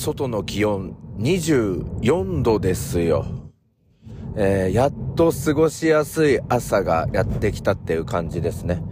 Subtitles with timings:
[0.00, 3.26] 外の気温24度ですよ。
[4.34, 8.82] えー、やっと過ごしやすい朝がやってきたっていう感じですね。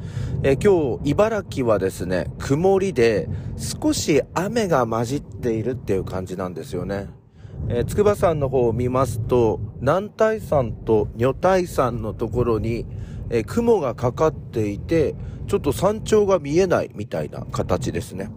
[0.43, 3.27] えー、今日、茨城はですね、曇りで
[3.57, 7.09] 少し雨が混じっているっていう感じなんですよね。
[7.71, 12.85] えー、筑波山の方を見ますと、南大山と女大山のところに、
[13.31, 15.15] えー、雲がかかっていて、
[15.47, 18.31] ちょっと山頂が見えないみたいな形ですね。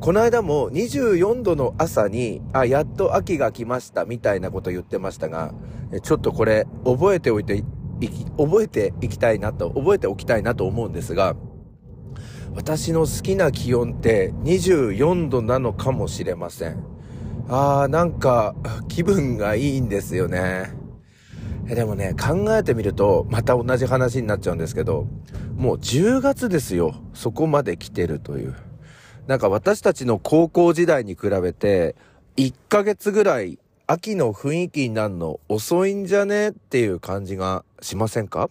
[0.00, 5.54] この間も24度の朝に、あ、やっと秋が来ましたみたいなこと言ってましたが、
[6.02, 7.62] ちょっとこれ覚えておいて
[8.00, 11.36] いき、覚えていきたいなと、覚えておきたいなと思うんですが、
[12.56, 16.82] 私の好きな気温って24度なのかもしれません。
[17.48, 18.56] あー、なんか
[18.88, 20.72] 気分がいいんですよね。
[21.66, 25.06] でもね、考えてみると、また同じ話になっちゃうんですけど、
[25.54, 26.94] もう10月ですよ。
[27.14, 28.65] そこまで来てるという。
[29.26, 31.96] なんか私たちの高校時代に比べて、
[32.36, 38.50] 1ヶ月ぐらい秋の雰囲気になるの遅いんじゃねっていう感じがしませんか？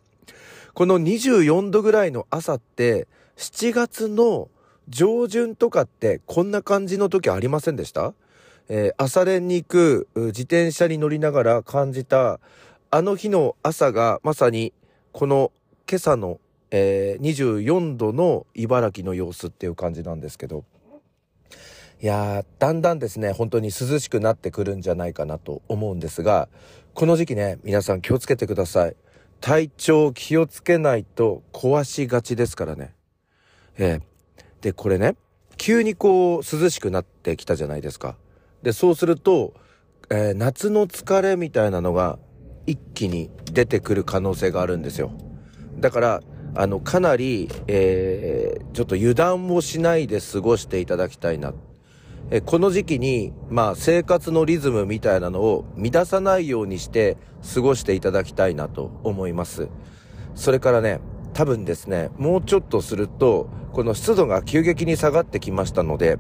[0.74, 4.50] この24度ぐらいの朝って、7月の
[4.90, 8.14] 上旬とかってこんな感じの時ありませんでした？
[8.68, 12.40] えー、朝練に行く自転車に乗りながら感じた
[12.92, 14.74] あの日の朝がまさに
[15.12, 15.52] この
[15.90, 16.40] 今朝の
[16.78, 20.66] えー、24度の茨城の様子っていう感じなんですけど、
[22.02, 26.50] いやー、だんだんですね、本当に涼しくなってくるんじゃないかなと思うんですが、
[26.94, 28.96] この時期ね、皆さん気をつけてください。
[29.40, 32.94] 体調気をつけないと壊しがちですからね。
[33.78, 34.02] えー、
[34.60, 35.16] で、これね、
[35.56, 38.18] 急にこう涼しくなってきたじゃないですか。
[38.64, 39.54] で、そうすると、
[40.10, 42.20] えー、夏の疲れみたいなのが
[42.66, 45.14] 一気に出てくる可能性があるんですよ。
[45.80, 46.22] だから、
[46.56, 51.54] あの、かなり、えー、ちょっと油断をしないで過ごしていただきたいな。
[52.32, 57.18] えこの時期に、まあ、生活のリズムみたいなのを乱さないようにして
[57.54, 59.68] 過ごしていただきたいなと思います。
[60.34, 61.02] それからね、
[61.34, 66.18] 多分ですね、もうちょっとすると、この湿度が急激に下がってきましたので、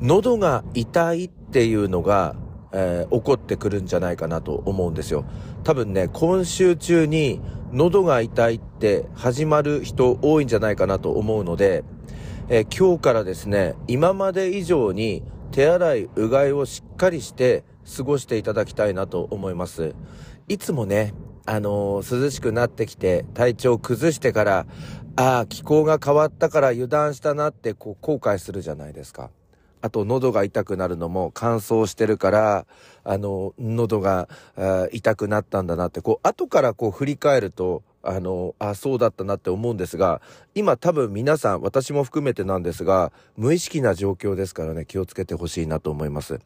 [0.00, 2.36] 喉が痛いっていうのが、
[2.72, 5.24] えー、起こってくるんじゃないかなと思うんですよ。
[5.64, 7.40] 多分ね、今週中に
[7.72, 11.84] 喉が痛いって始まる人多いんじゃないかなと思うので、
[12.48, 15.22] えー、今日からですね、今まで以上に
[15.52, 17.64] 手洗い、うがいをしっかりして
[17.96, 19.94] 過ごしていただきたいなと思います。
[20.48, 21.14] いつもね、
[21.46, 24.66] あのー、涼しくなってきて体調崩してから、
[25.16, 29.30] ああ、気候が変わったから油断したなってこう後悔するじゃないですか。
[29.82, 32.66] あと喉が痛くなるのも乾燥してるから、
[33.04, 34.28] あの、喉が
[34.92, 40.20] 痛くなったんだなって、こう、後からこう振り返ると、あの、あ、そうだったなって思うんですが、
[40.54, 46.40] 今多分皆さん、私も含めてなんですが、無意識な状況ですからね、気をつけてほしいなと思います。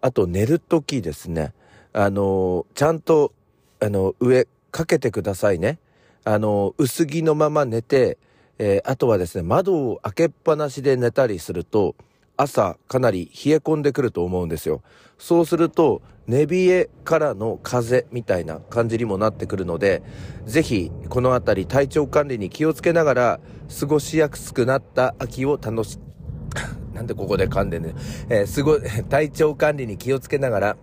[0.00, 1.52] あと、寝るときですね、
[1.92, 3.32] あの、ちゃんと、
[3.80, 5.78] あの、上、かけてくださいね。
[6.24, 8.16] あの、薄着のまま寝て、
[8.58, 11.94] えー、あとはですね、窓を開けっぱなしで寝たりすると、
[12.42, 14.82] 朝かなり冷え込んでくると思うんですよ。
[15.18, 20.02] そうすると、寝冷えからの風みたいな感じにもなってくるので、
[20.44, 23.40] ぜひこのあたり体調管理に気をつけながら
[23.80, 25.98] 過ごしやすくなった秋を楽し、
[26.94, 27.94] なんでここで噛んでね、
[28.28, 28.78] えー、すご、
[29.08, 30.76] 体調管理に気をつけながら、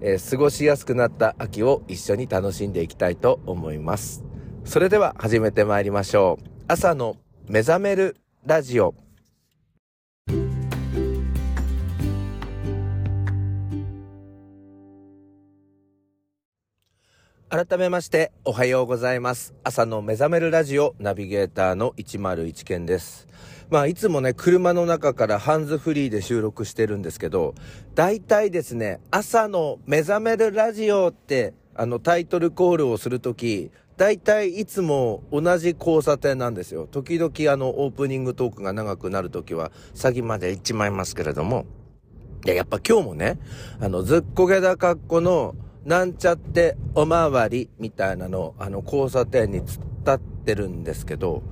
[0.00, 4.24] えー、過ごしやすくなった秋を一緒に楽しんでいきたいと思います。
[4.64, 6.44] それでは始めてまいりましょう。
[6.68, 7.16] 朝の
[7.48, 8.94] 目覚めるラジオ。
[17.52, 19.52] 改めましておはようございます。
[19.62, 23.28] 朝の目覚めるラジオナビゲーターの101健です。
[23.68, 27.54] まあいつもね、車の中からハンズフリーで収録してるんですけど、
[27.94, 36.88] 大体ですね、朝の目覚めるラジオってあのタイトルコールをするとき、大体いつも同じ交差点なんですよ。
[36.90, 41.66] 時々あのオープニングトークが長くなるときは先まで行っちまいますけれども、
[42.46, 43.38] で、やっぱ今日もね、
[43.78, 51.42] あの、ずっこげだかっこのなんちゃっておまわりみたいなのあの交差点に突っ立ってるんですけど、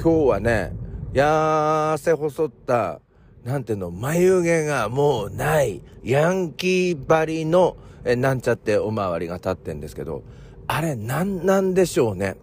[0.00, 0.72] 今日はね、
[1.12, 3.00] 痩せ細った、
[3.44, 10.22] なんていうの、眉毛がもうない、ヤンキーばりの、え、なんちゃっておまわりが立ってんですけど、
[10.68, 12.36] あれ、なんなんでしょうね。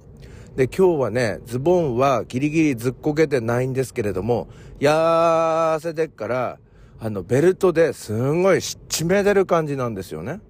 [0.56, 4.50] で、今日はね、ズボンはギリギリずっこけてないんですけれども、
[4.80, 6.60] 痩せてっから、
[7.00, 10.42] あの、ベルトですんごいしっちめてる感じなんですよね。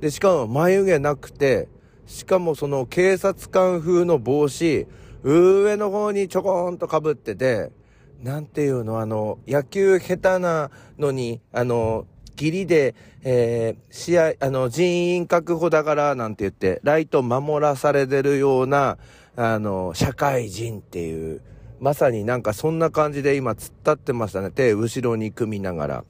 [0.00, 1.68] で、しかも眉毛なくて、
[2.06, 4.86] しかもその警察官風の帽子、
[5.22, 7.70] 上の方にちょこんと被ってて、
[8.22, 12.06] なんていうの、あの、野球下手なのに、あの、
[12.36, 12.94] ギリで、
[13.24, 18.98] えー、試合、あの、人員確保だからなんて言って、ライト守らされてるような、
[19.36, 21.40] あの、社会人っていう、
[21.80, 24.50] まさになんかそんな感じで今突っ立ってましたね。
[24.50, 26.04] 手後ろに組みながら。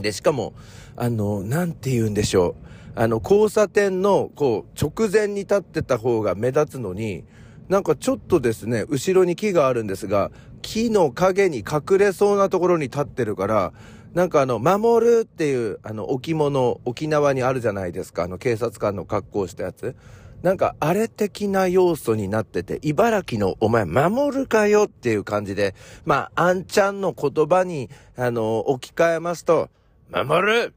[0.00, 0.54] で、しかも、
[0.96, 2.67] あの、なんて言うんでしょう。
[3.00, 7.24] あの、交差点の、こう、直前に立ってた方が目立つのに、
[7.68, 13.72] なんかちょっとですね、後ろに木があるんですが、木の影に隠れそうなところに立ってるから、
[14.14, 18.24] なんかあの、守るっていう、あの、置物、沖縄にあるじゃないですか。
[18.24, 19.94] あの、警察官の格好したやつ。
[20.42, 29.68] なんか、あれ的な要素になってて、茨城のお前守るかよっていう感じで、まあ、あんちゃんの言葉に、あの、置き換えますと、
[30.10, 30.74] 守る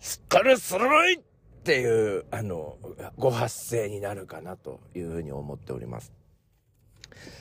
[0.00, 1.20] すっかりするい
[1.62, 2.76] っていう、あの、
[3.16, 6.12] ご発声になるかなというふうに思っております。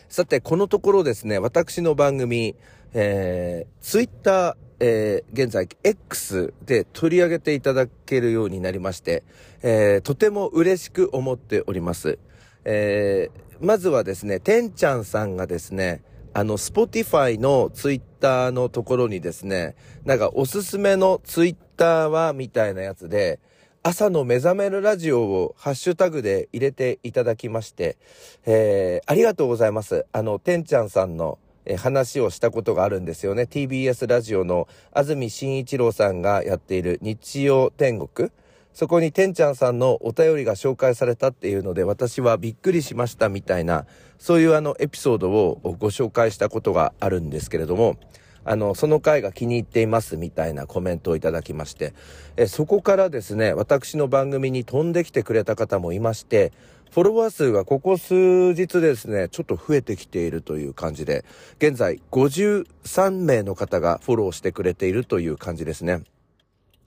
[0.10, 2.56] さて、このところですね、私の番組、
[2.94, 9.24] えー、ツイッター、えー、現在 X で取り上げていただけるようになりまして、
[9.64, 12.20] えー、とても嬉しく思っております。
[12.64, 16.04] えー、まずはですね、てんちゃんさんがですね、
[16.36, 19.76] あの、 Spotify のツイッターのところにですね、
[20.06, 23.40] なんかおすすめのツイッターはみたいなやつで、
[23.84, 27.98] 朝の目覚めるラジオをハッシュタグで入れていただきまして、
[28.46, 30.06] えー、ありがとうございます。
[30.12, 33.44] あの、てんちゃんさんのえ話をしたことがあるんですよね。
[33.50, 38.30] TBS ラジオの安住紳一郎さんがやっている日曜天国。
[38.72, 43.88] そこにてんちゃんさんのお便りが紹介されたっていうので私はびっくりしましたみたいな、
[44.20, 47.98] そういうあのエピソードをご紹介したことがあるんですけれども、
[48.44, 51.94] あの、その回が気に入っていますみたいなコメントをいただきまして、
[52.38, 56.52] えそこからですね、私の番組に飛んできてくれた方もいまして、
[56.92, 61.24] フォロワー数がここ数日ですね、ちょっと増えてきているという感じで、
[61.58, 66.04] 現在53名の方がフォローしてくれているという感じですね。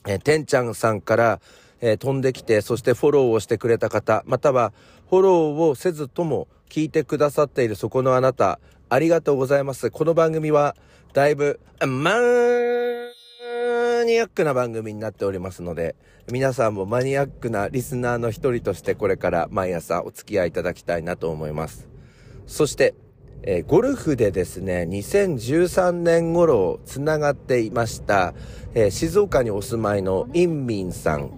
[0.06, 1.40] えてんちゃんさんから、
[1.80, 4.72] え、飛んできて、そしてフォローをしてくれた方、または
[5.08, 8.60] フォローをせずとも聞いてくださっているそこのあなた、
[8.90, 9.90] ありがとうございます。
[9.90, 10.76] この番組は、
[11.14, 12.14] だいぶ、マ
[14.04, 15.94] ニアックな番組になっておりますので、
[16.28, 21.88] 皆さんもマニアックなリスナーの一人としてこれから毎朝お付き合いいただきたいなと思います。
[22.48, 22.94] そして、
[23.44, 28.34] えー、ゴルフでですね、2013年頃繋がっていました、
[28.74, 31.30] えー、静岡にお住まいのインミンさん。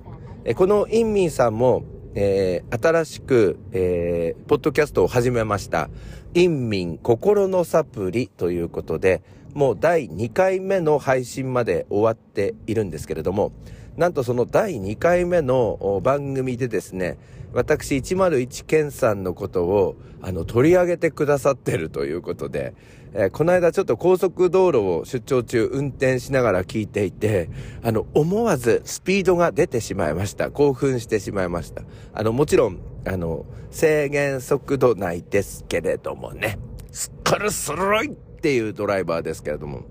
[0.47, 1.85] えー、このインミンさんも、
[2.19, 5.91] え新しく、えポッドキャストを始めました。
[6.33, 9.21] インミン心のサプリということで、
[9.57, 13.53] もう第2回目の配信まで終わっているんですけれども、
[13.97, 17.17] なんとその第2回目の番組でですね、
[17.55, 22.75] 私101健さんのことをあの取り上げてくださってるということで、
[23.15, 27.49] えー、この間ちょっと高速道路を出張中運転しながら聞いていて、
[27.83, 30.51] あの思わずスピードが出てしまいました。
[30.51, 31.81] 興奮してしまいました。
[32.13, 36.59] あのもちろん、あの制限速度内ですけれどもね、
[36.93, 39.83] すっかりするいっていうドライバーですけれども。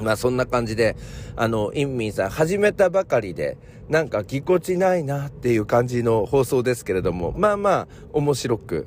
[0.00, 0.94] まあそんな感じで、
[1.34, 3.58] あの、インミンさん始めたばかりで、
[3.88, 8.86] なんかぎこちないなっていう感じの放送ですけれども、まあまあ面白く、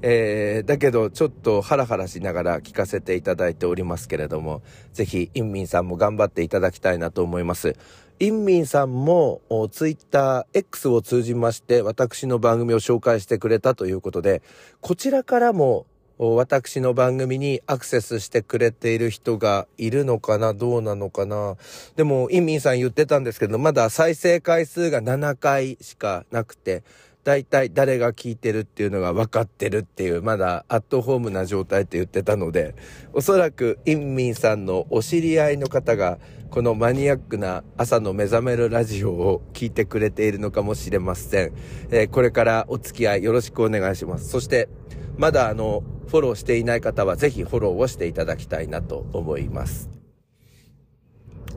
[0.00, 4.62] えー、だけどちょっとハラハラしながら聞かせていただいておりますけれども、
[4.92, 7.74] ぜひインミンさんも頑張っていただきたいなと思います。
[8.20, 14.40] インミンさんもツイッター X を通じまして私の番組を紹介してくれたということで、
[14.80, 15.86] こちらからも
[16.18, 20.54] 私の番組にアクセスしてくれている人がいるのかな？
[20.54, 21.56] どうなのかな？
[21.94, 26.84] でも、インミンさん言ってたんですけど、まだ再生回数が7回しかなくて、
[27.22, 32.76] 大体誰が聞いてるっていうのが分かってるっていう、まだアットホームな状態って言ってたので、
[33.12, 36.18] おそらくインミンさんのお知り合いの方が、
[36.50, 41.52] このマニアックな朝の目覚めるラジオを聞いてくれているのかもしれません。
[41.90, 44.28] えー、これからお付き合いよろしくお願いします。
[44.28, 44.68] そして、
[45.16, 49.90] まだあの、フォローしていない方はぜひフォローをしていただきたいなと思います。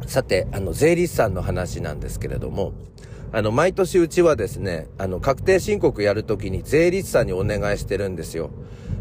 [0.08, 2.74] さて、あの、税理士さんの話なんですけれども、
[3.32, 8.50] あの、毎年うちはですね、あの、確定申告やるときに税理士さんにお願いしてるんですよ。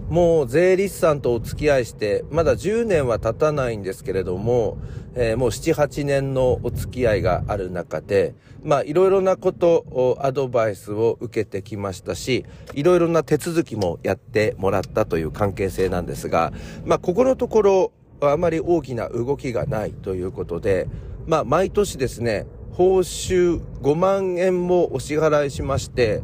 [0.09, 4.79] もう税理士さんとお付き合いして、まだ10年は経たないんですけれども、
[5.15, 16.53] えー、もう7、8年のお付き合いがある中で、まあいろいろなことをアドバイスを受けてきましたし、いろいろな手続きもやってもらったという関係性なんですが、
[16.87, 20.89] まあここのところ、あまり大きな動きがないということで、
[21.27, 26.23] まあ毎年ですね、報酬5万円もお支払いしまして、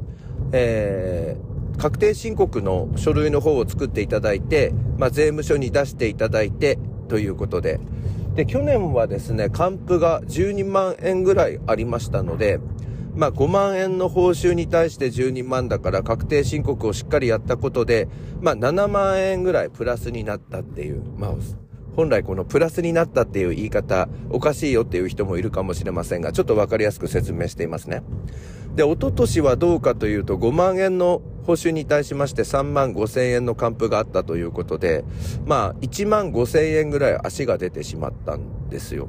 [0.53, 6.79] えー確定申告の書類の方を作っていただいて、まあ、税務署に出していただいて、
[7.09, 7.81] ということで。
[8.35, 12.59] で、去年はですね、還付が12万円ぐらいありましたので、
[13.15, 18.09] まあ5万円の報酬に対して12万だから確定申告をしっかりやったことで、
[18.41, 21.31] まあ7万円ぐらいプラスになったっていう、まあ
[21.97, 28.03] 本来このプラスになったっていう言い方おかしいよっていう人もいるかもしれませんが、ちょっとわかりやすく説明していますね。
[28.75, 35.05] で、一昨年はどうかというと5万円の報酬に対しまして3万5千円の還付があったということで、
[35.47, 39.09] まあ1万5千円ぐらい足が出てしまったんですよ。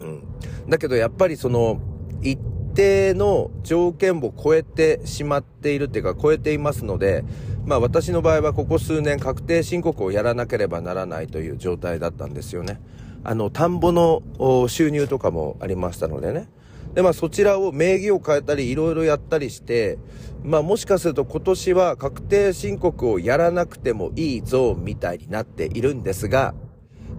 [0.00, 0.22] うん。
[0.68, 1.80] だけどやっぱりその、
[2.22, 2.38] 一
[2.74, 7.24] 定の条件を超えてしまっているっていうか超えていますので、
[7.64, 12.80] まあ私の場合はここ数年確定申告をやらなければならないという状態だったんですよね。
[13.22, 14.22] あの、田んぼの
[14.68, 16.48] 収入とかもありましたのでね。
[16.94, 19.98] で、まあそちらを名義を変えたりいろいろやったりして、
[20.42, 26.54] まあもしかすると今年は確定申告をやらなくてもいいゾーンみたいになっているんですが、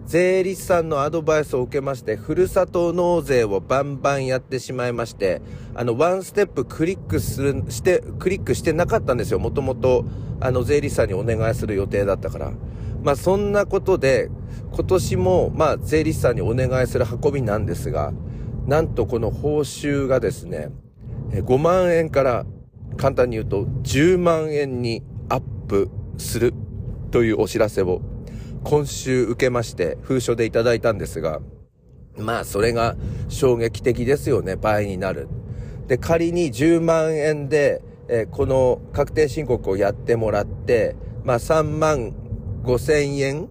[0.06, 5.42] 税理士さんのアドバイスを受けまして、ふるさと納税をバンバンやってしまいまして、
[5.76, 9.40] あの、ワンステップクリックする、して、クリックしてなかったんですよ。
[9.40, 10.04] もともと、
[10.42, 12.52] あの、税理士さんにお願いする予定だったから。
[13.04, 14.30] まあ、そんなことで、
[14.74, 18.12] 今年も、まあ、税理士さんにお願いする運びなんですが、
[18.68, 20.70] なんとこの報酬がですね、
[21.32, 22.46] 5万円から
[22.98, 26.54] 簡単に言うと10万円にアップする
[27.10, 28.02] というお知らせを
[28.64, 31.40] 今週受けまして封書でいただいたんですが、
[32.18, 32.96] まあそれが
[33.30, 35.28] 衝撃的ですよね、倍になる。
[35.88, 37.82] で、仮に10万円で、
[38.12, 42.14] えー、この確定申告をやってもらって、まあ3万
[42.64, 43.50] 5千円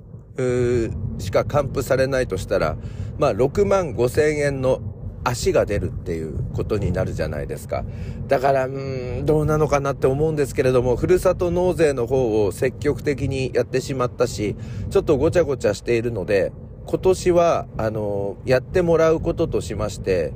[1.19, 2.77] しか還付されないとしたら、
[3.19, 4.81] まあ6万5千円の
[5.25, 7.85] 足が出るっていうことになるじゃないですか。
[8.29, 14.57] だから、うん、どうなのかなって思うんですけれども、ふるさと納税の方を積極的にやってしまったし、
[14.91, 16.53] ちょっとごちゃごちゃしているので、
[16.87, 20.33] 今年は、あの、やってもらうこととしまして、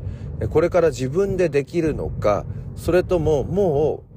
[0.50, 2.45] これから自分でできるのか、
[2.76, 4.13] それとももう、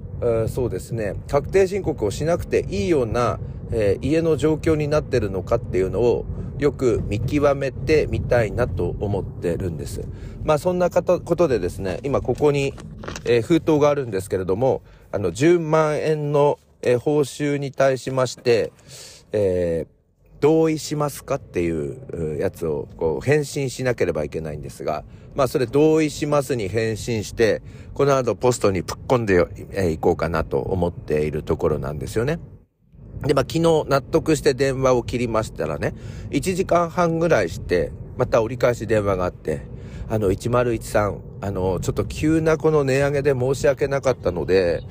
[0.48, 3.40] そうですね、確定申告をしなくていいような、
[3.72, 6.26] えー、家の状況になってるのかっていうのを、
[6.58, 10.08] よく見極めてみたいなと思ってるんです。
[10.44, 12.74] まあそんなことでですね、今ここに、
[13.26, 14.82] えー、封筒があるんですけれども、
[15.12, 18.72] あの10万円の、えー、報酬に対しまして、
[19.32, 19.97] えー、
[20.39, 25.03] 同意しますかっていうやつをこう返信しなければいけないんですが、
[25.36, 27.62] まあそれ同意しますに返信して、
[27.94, 32.39] この後ポストに突っ込んでい、こうかなと思っているところなんですよね。
[33.22, 35.94] で、まあ、昨日納得して電話を切りましたらね、
[36.29, 39.62] 1時間半ぐらいして、また折り返し電話があって、
[40.10, 44.84] あの、1013、あの、ちょっと急なこの値上げで申し訳なかったので、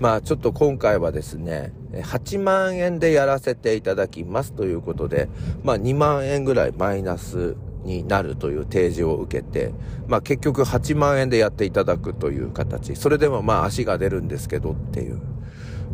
[0.00, 5.28] まあ、ちょっと今回はですね、8万円でやらせていただきますということで、
[5.62, 9.72] まあ、2万円ぐらいマイナスになるという提示を受けて、
[10.06, 12.96] まあ、結局8万円でやっていただくという形。
[12.96, 15.20] それでもまあ、足が出るんですけどっていう。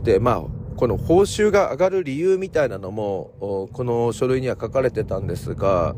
[0.04, 0.44] で、まあ、
[0.76, 5.96] この報酬が上がる理由みたいなのも、この書類には書かれてたんですが、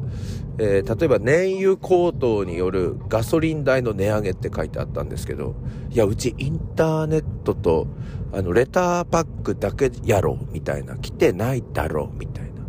[0.58, 5.54] えー、例えば燃油高騰によるガソリン代の値上げって書いてあったんですけど、
[5.90, 7.86] いや、うちインターネットと、
[8.32, 10.96] あの、レターパックだけやろ、みたいな。
[10.96, 12.62] 来てないだろ、みたいな。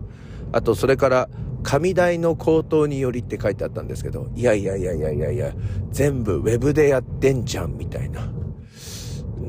[0.51, 1.29] あと、それから、
[1.61, 5.53] 紙代の高騰によりって書いてあったんですけど、いやいやいやいやいやいや、
[5.91, 8.31] 全部ウェブでやってんじゃん、みたいな。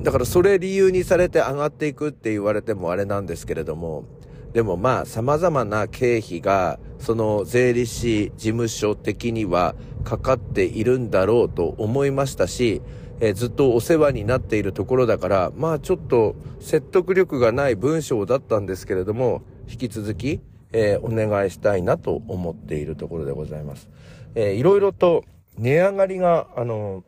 [0.02, 4.04] だからそれ理由にされて上がっていくって言われてもあれなんですけれども、
[4.52, 12.80] でもまあ様々な経費がその税理士事務所的にはかかっているんだろうと思いましたし、
[13.20, 20.40] えー、ずっとお世話になっているところだから、まあちょっと説得力がない文章だったんですけれども、引き続き、
[20.72, 23.90] えー、お願いしたいなと思っているところでございます。
[24.34, 25.24] えー、いろいろと
[25.58, 27.04] 値上がりが、あの、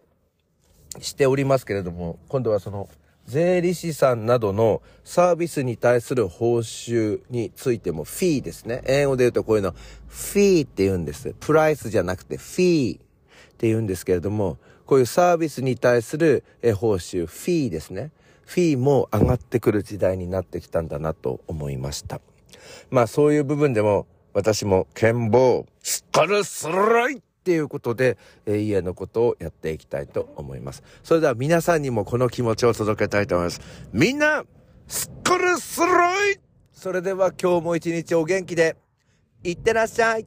[1.00, 2.88] しておりますけれども、今度はその、
[3.26, 8.82] 税理士さんなどのサービスに対する報酬についてもフィーですね。
[8.86, 9.74] 英語で言うとこういうの、
[10.08, 11.34] フィーって言うんです。
[11.38, 13.00] プライスじゃなくてフィーっ
[13.58, 16.42] て言うんですけれども、こういうサービスに対する
[16.76, 18.10] 報酬、フィーですね。
[18.44, 22.20] フィーも上がってくる時代になってきたんだなと思いました。
[22.90, 30.84] まあそういう部分でも私も剣棒、スカルスライっていうことで、えー、家のことをやっていきたいと思います。
[31.02, 33.60] それでは皆さんにもこの気持ちを届けたいと思います。
[33.92, 34.44] みんな、
[34.86, 36.38] スッコルスロイ
[36.72, 38.76] それでは今日も一日お元気で、
[39.42, 40.26] いってらっしゃい